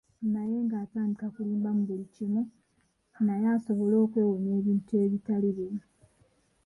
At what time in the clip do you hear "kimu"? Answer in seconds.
2.15-2.41